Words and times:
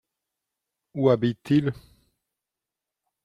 Où 0.95 1.11
habitent-ils? 1.11 1.71